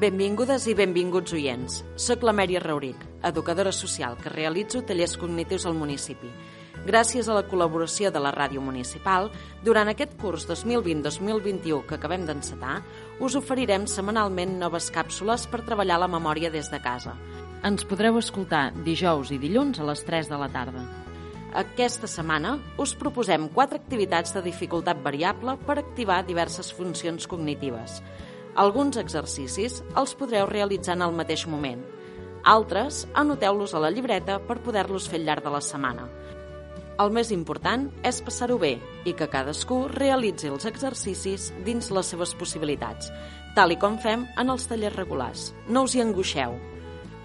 [0.00, 1.74] Benvingudes i benvinguts oients.
[2.00, 6.30] Soc la Mèria Rauric, educadora social que realitzo tallers cognitius al municipi.
[6.86, 9.28] Gràcies a la col·laboració de la Ràdio Municipal,
[9.60, 12.78] durant aquest curs 2020-2021 que acabem d'encetar,
[13.20, 17.12] us oferirem setmanalment noves càpsules per treballar la memòria des de casa.
[17.60, 20.86] Ens podreu escoltar dijous i dilluns a les 3 de la tarda.
[21.60, 28.00] Aquesta setmana us proposem quatre activitats de dificultat variable per activar diverses funcions cognitives.
[28.58, 31.82] Alguns exercicis els podreu realitzar en el mateix moment.
[32.44, 36.08] Altres, anoteu-los a la llibreta per poder-los fer al llarg de la setmana.
[37.00, 38.74] El més important és passar-ho bé
[39.08, 43.12] i que cadascú realitzi els exercicis dins les seves possibilitats,
[43.56, 45.50] tal i com fem en els tallers regulars.
[45.68, 46.58] No us hi angoixeu.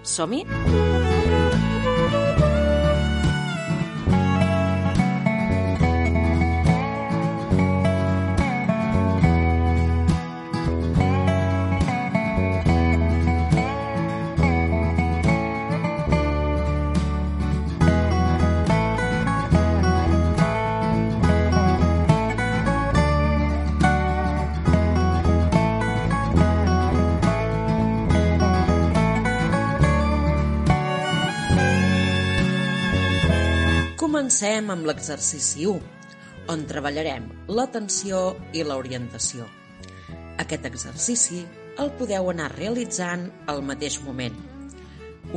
[0.02, 0.95] Som-hi?
[34.36, 35.76] Comencem amb l'exercici 1,
[36.52, 38.18] on treballarem l'atenció
[38.52, 39.46] i l'orientació.
[40.42, 41.38] Aquest exercici
[41.80, 44.36] el podeu anar realitzant al mateix moment.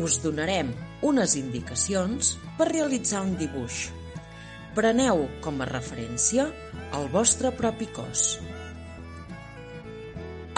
[0.04, 0.74] Us donarem
[1.12, 3.86] unes indicacions per realitzar un dibuix.
[4.76, 6.50] Preneu com a referència
[7.00, 8.28] el vostre propi cos.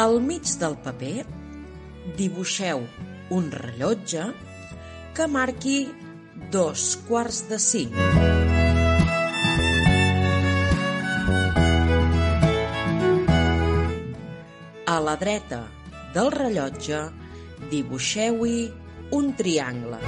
[0.01, 1.27] Al mig del paper
[2.17, 2.87] dibuixeu
[3.37, 4.31] un rellotge
[5.13, 5.83] que marqui
[6.49, 7.93] dos quarts de cinc.
[14.87, 15.61] A la dreta
[16.15, 17.03] del rellotge
[17.71, 18.57] dibuixeu-hi
[19.11, 19.99] un triangle.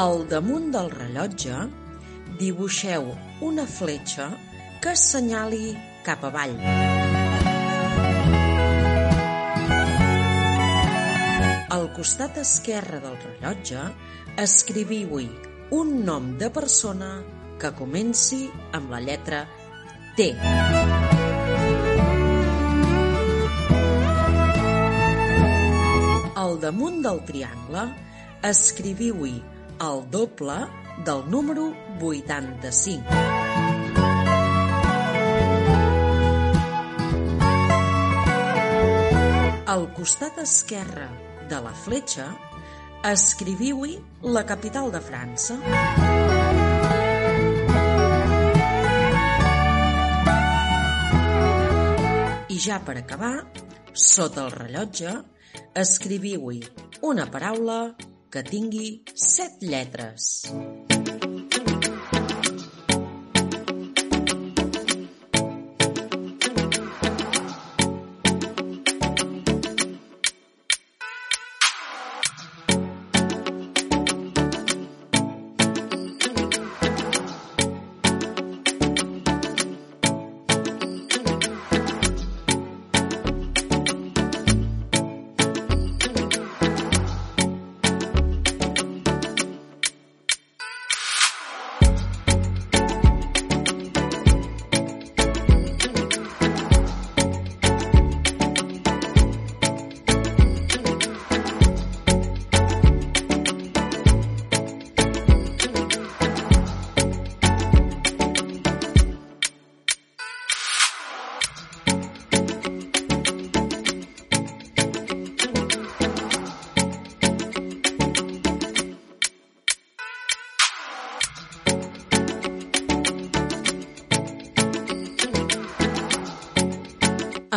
[0.00, 1.66] Al damunt del rellotge
[2.40, 3.10] dibuixeu
[3.44, 4.30] una fletxa
[4.80, 5.74] que assenyali
[6.06, 6.99] cap avall.
[11.70, 13.82] Al costat esquerre del rellotge
[14.42, 15.28] escriviu-hi
[15.76, 17.10] un nom de persona
[17.62, 18.40] que comenci
[18.74, 19.44] amb la lletra
[20.18, 20.26] T.
[26.42, 27.86] Al damunt del triangle
[28.50, 29.36] escriviu-hi
[29.86, 30.58] el doble
[31.06, 31.70] del número
[32.02, 33.18] 85.
[39.70, 42.28] Al costat esquerre de la fletxa,
[43.10, 43.96] escriviu-hi
[44.36, 45.56] la capital de França.
[52.50, 53.34] I ja per acabar,
[53.92, 55.16] sota el rellotge,
[55.82, 56.62] escriviu-hi
[57.10, 57.80] una paraula
[58.30, 60.30] que tingui set lletres.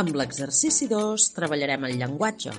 [0.03, 2.51] Amb l'exercici 2 treballarem el llenguatge.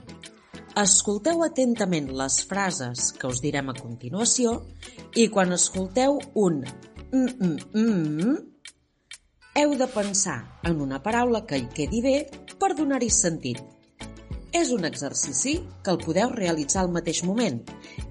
[0.81, 4.55] Escolteu atentament les frases que us direm a continuació
[5.21, 8.37] I quan escolteu un mm, mm, mm,
[9.61, 10.39] heu de pensar
[10.71, 12.15] en una paraula que hi quedi bé
[12.63, 13.61] per donar-hi sentit.
[14.63, 17.61] És un exercici que el podeu realitzar al mateix moment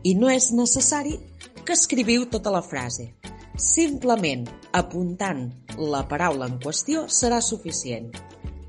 [0.03, 1.17] i no és necessari
[1.63, 3.09] que escriviu tota la frase.
[3.57, 4.45] Simplement
[4.77, 5.47] apuntant
[5.79, 8.13] la paraula en qüestió serà suficient.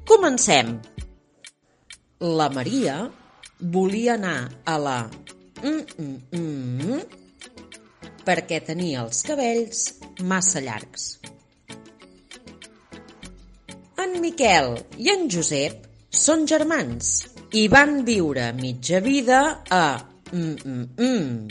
[0.05, 0.81] Comencem!
[2.21, 3.11] La Maria
[3.59, 6.99] volia anar a la mm, mm, mm,
[8.27, 9.81] perquè tenia els cabells
[10.29, 11.06] massa llargs.
[14.05, 17.15] En Miquel i en Josep són germans
[17.56, 19.41] i van viure mitja vida
[19.73, 19.87] a
[20.33, 21.49] mm, mm, mm.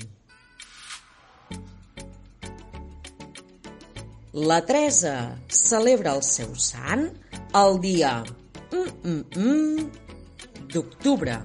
[4.45, 5.17] La Teresa
[5.49, 7.09] celebra el seu sant
[7.53, 8.13] el dia
[8.73, 9.77] mm, mm, mm,
[10.73, 11.35] d'octubre.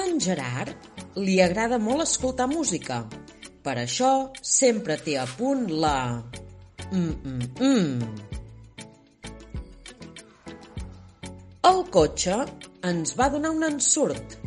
[0.00, 0.74] En Gerard
[1.18, 3.02] li agrada molt escoltar música.
[3.60, 6.22] Per això sempre té a punt la...
[6.90, 8.28] Mm, mm, mm.
[11.70, 12.36] El cotxe
[12.86, 14.38] ens va donar un ensurt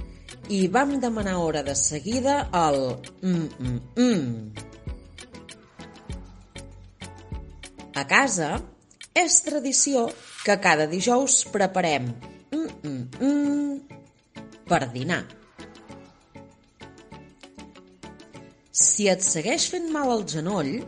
[0.50, 4.52] i vam demanar hora de seguida el mm, mm, mm.
[7.96, 8.73] A casa
[9.14, 10.08] és tradició
[10.44, 12.10] que cada dijous preparem
[12.52, 13.78] mm, mm, mm,
[14.70, 15.24] per dinar.
[18.74, 20.82] Si et segueix fent mal el genoll,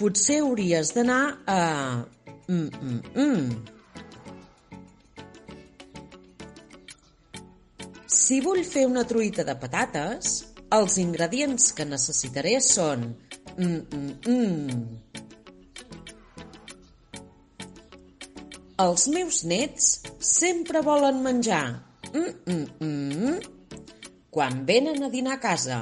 [0.00, 1.60] potser hauries d'anar a...
[2.48, 3.50] Mm, mm, mm.
[8.10, 10.34] Si vull fer una truita de patates,
[10.74, 13.14] els ingredients que necessitaré són...
[13.56, 15.09] Mm, mm, mm.
[18.80, 19.88] Els meus nets
[20.24, 21.64] sempre volen menjar
[22.14, 23.34] mm, mm, mm,
[24.32, 25.80] quan venen a dinar a casa.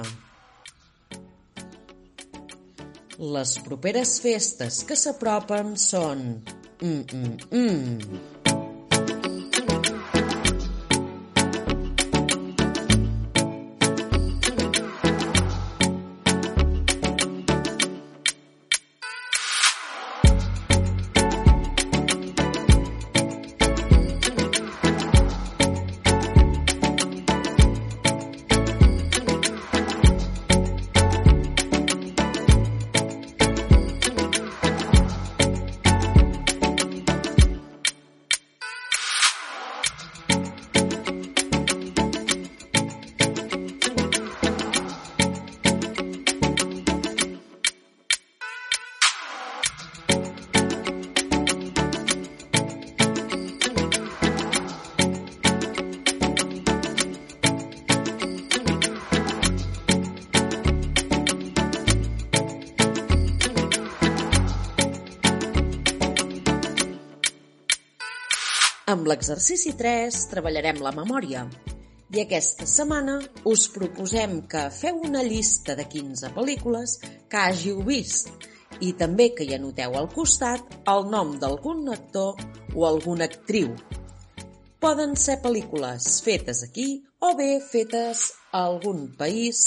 [3.18, 6.26] Les properes festes que s'apropen són...
[6.80, 8.37] Mm, mm, mm.
[68.88, 71.42] Amb l'exercici 3 treballarem la memòria
[72.16, 73.18] i aquesta setmana
[73.50, 76.94] us proposem que feu una llista de 15 pel·lícules
[77.28, 78.48] que hàgiu vist
[78.80, 82.40] i també que hi anoteu al costat el nom d'algun actor
[82.72, 83.74] o alguna actriu.
[84.80, 86.88] Poden ser pel·lícules fetes aquí
[87.20, 89.66] o bé fetes a algun país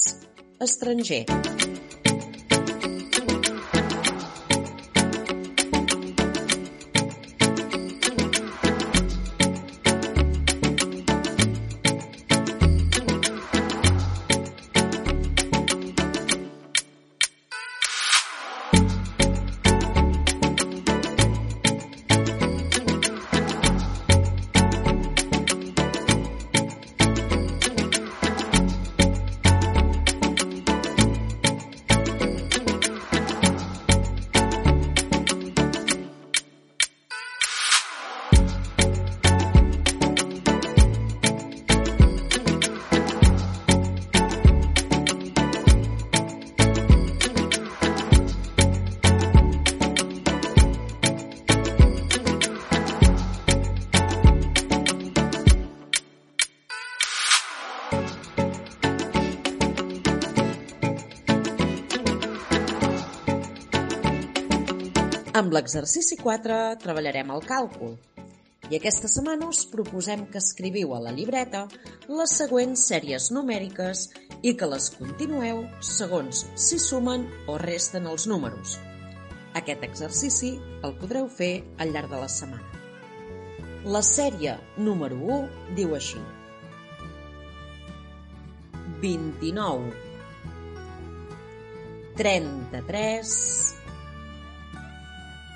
[0.57, 1.27] estranger.
[65.31, 67.93] Amb l'exercici 4 treballarem el càlcul.
[68.67, 71.61] I aquesta setmana us proposem que escriviu a la llibreta
[72.09, 74.01] les següents sèries numèriques
[74.43, 78.75] i que les continueu segons si sumen o resten els números.
[79.55, 80.51] Aquest exercici
[80.83, 82.67] el podreu fer al llarg de la setmana.
[83.87, 86.19] La sèrie número 1 diu així.
[88.99, 89.95] 29
[92.19, 93.80] 33,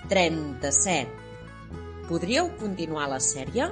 [0.10, 1.08] 37.
[2.10, 3.66] Podríeu continuar la sèrie?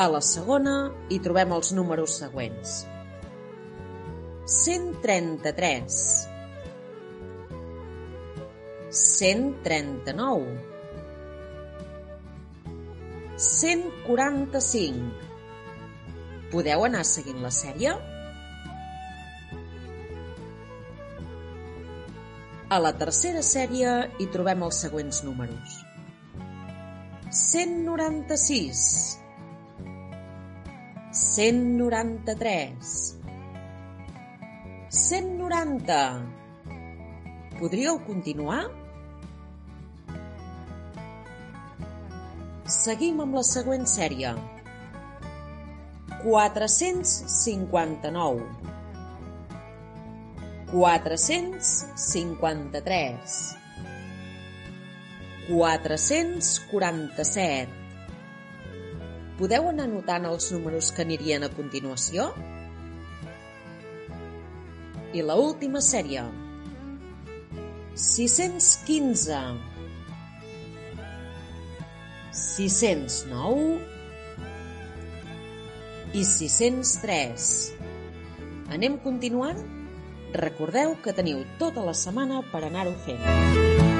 [0.00, 0.74] A la segona
[1.12, 2.80] hi trobem els números següents.
[4.50, 6.00] 133
[8.90, 10.58] 139
[13.38, 15.30] 145
[16.50, 17.94] Podeu anar seguint la sèrie?
[22.70, 25.72] A la tercera sèrie hi trobem els següents números.
[27.38, 28.82] 196
[31.20, 32.92] 193
[35.00, 35.98] 190
[37.58, 38.62] Podríeu continuar?
[42.78, 44.30] Seguim amb la següent sèrie.
[46.22, 48.69] 459
[50.70, 53.56] 453
[55.48, 57.80] 447
[59.40, 62.26] Podeu anar anotant els números que anirien a continuació?
[65.16, 66.26] I la última sèrie.
[67.96, 69.40] 615
[72.44, 73.80] 609
[76.12, 77.50] i 603.
[78.76, 79.79] Anem continuant?
[80.32, 83.99] Recordeu que teniu tota la setmana per anar-ho fent.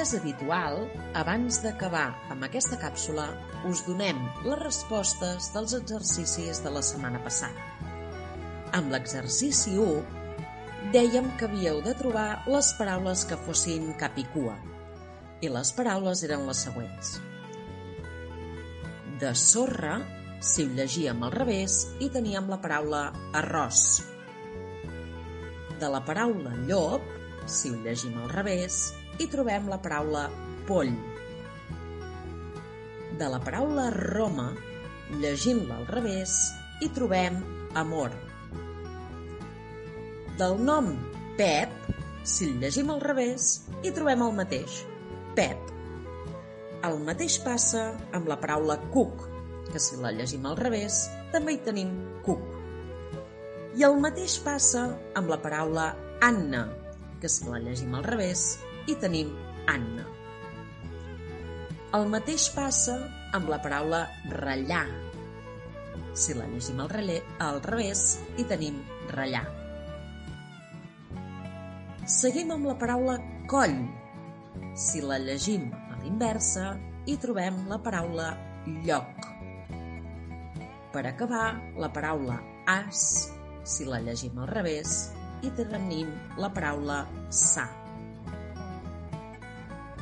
[0.00, 0.78] Ja és habitual,
[1.12, 3.26] abans d'acabar amb aquesta càpsula,
[3.68, 4.16] us donem
[4.46, 7.66] les respostes dels exercicis de la setmana passada.
[8.78, 14.54] Amb l'exercici 1, dèiem que havíeu de trobar les paraules que fossin cap i cua,
[15.44, 17.12] i les paraules eren les següents.
[19.20, 19.98] De sorra,
[20.40, 23.02] si ho llegíem al revés, i teníem la paraula
[23.42, 23.84] arròs.
[25.76, 27.04] De la paraula llop,
[27.44, 28.80] si ho llegim al revés,
[29.20, 30.24] hi trobem la paraula
[30.64, 30.94] poll.
[33.20, 34.46] De la paraula Roma,
[35.20, 36.36] llegint-la al revés,
[36.80, 37.36] hi trobem
[37.76, 38.14] amor.
[40.40, 40.88] Del nom
[41.36, 41.74] Pep,
[42.24, 43.50] si el llegim al revés,
[43.84, 44.78] hi trobem el mateix,
[45.36, 45.68] Pep.
[46.88, 49.26] El mateix passa amb la paraula cuc,
[49.68, 51.02] que si la llegim al revés,
[51.34, 51.92] també hi tenim
[52.24, 52.40] cuc.
[53.76, 55.90] I el mateix passa amb la paraula
[56.24, 56.64] Anna,
[57.20, 58.48] que si la llegim al revés,
[58.88, 59.32] i tenim
[59.68, 60.06] Anna.
[61.96, 62.96] El mateix passa
[63.34, 64.86] amb la paraula ratllar.
[66.14, 68.78] Si la llegim al, relé, al revés, hi tenim
[69.10, 69.46] ratllar.
[72.10, 73.16] Seguim amb la paraula
[73.50, 73.76] coll.
[74.74, 76.72] Si la llegim a l'inversa,
[77.06, 78.30] hi trobem la paraula
[78.86, 79.28] lloc.
[80.90, 83.30] Per acabar, la paraula as,
[83.62, 85.10] si la llegim al revés,
[85.42, 87.79] hi tenim la paraula sa.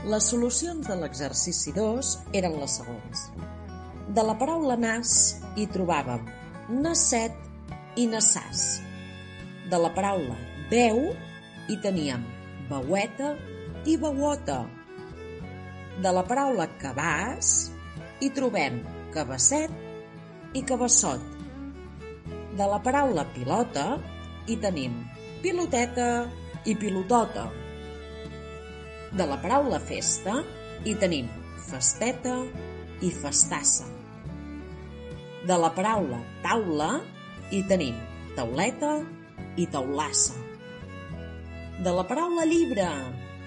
[0.08, 3.24] Les solucions de l'exercici 2 eren les següents.
[4.16, 5.10] De la paraula nas
[5.52, 6.22] hi trobàvem
[6.84, 7.34] nasset
[8.00, 8.62] i nassàs.
[9.68, 10.38] De la paraula
[10.70, 11.02] veu
[11.68, 12.24] hi teníem
[12.70, 13.34] veueta
[13.84, 14.62] i veuota.
[16.00, 17.52] De la paraula cabàs
[18.24, 18.80] hi trobem
[19.12, 21.20] cabasset i cabassot.
[22.56, 23.90] De la paraula pilota
[24.48, 25.02] hi tenim
[25.44, 26.10] piloteta
[26.64, 27.50] i pilotota.
[29.08, 30.34] De la paraula festa
[30.84, 31.28] hi tenim
[31.64, 32.34] festeta
[33.00, 33.86] i festassa.
[35.48, 36.88] De la paraula taula
[37.48, 37.96] hi tenim
[38.36, 38.98] tauleta
[39.56, 40.36] i taulassa.
[41.80, 42.88] De la paraula llibre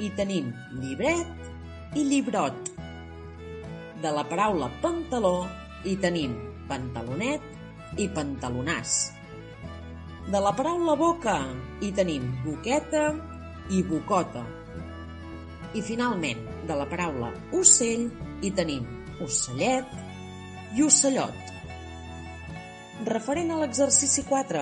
[0.01, 0.50] hi tenim
[0.80, 2.72] llibret i llibrot.
[4.01, 5.46] De la paraula pantaló
[5.86, 6.34] hi tenim
[6.72, 8.96] pantalonet i pantalonàs.
[10.25, 11.38] De la paraula boca
[11.86, 13.12] hi tenim boqueta
[13.70, 14.61] i bocota.
[15.74, 18.10] I finalment, de la paraula ocell
[18.44, 18.88] hi tenim
[19.24, 19.88] ocellet
[20.75, 21.51] i ocellot.
[23.08, 24.60] Referent a l'exercici 4,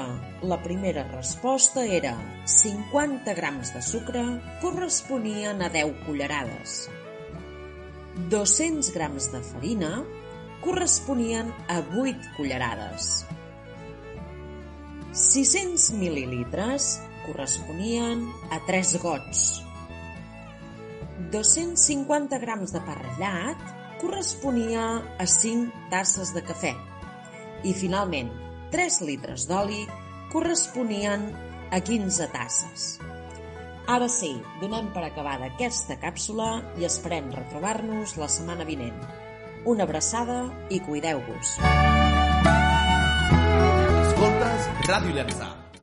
[0.48, 2.14] la primera resposta era
[2.48, 4.24] 50 grams de sucre
[4.62, 6.78] corresponien a 10 cullerades.
[8.32, 9.92] 200 grams de farina
[10.64, 13.12] corresponien a 8 cullerades.
[15.12, 19.69] 600 mil·lilitres corresponien a 3 gots.
[21.32, 23.62] 250 grams de pa ratllat
[24.02, 24.86] corresponia
[25.20, 26.74] a 5 tasses de cafè
[27.64, 28.32] i, finalment,
[28.74, 29.84] 3 litres d'oli
[30.32, 31.28] corresponien
[31.72, 32.90] a 15 tasses.
[33.90, 34.32] Ara sí,
[34.62, 39.00] donem per acabada aquesta càpsula i esperem retrobar-nos la setmana vinent.
[39.70, 41.58] Una abraçada i cuideu-vos.
[44.06, 45.59] Escoltes Ràdio Llançà